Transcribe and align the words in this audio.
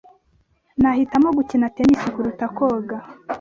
Nahitamo 0.81 1.29
gukina 1.37 1.67
tennis 1.75 2.01
kuruta 2.13 2.45
koga. 2.57 2.97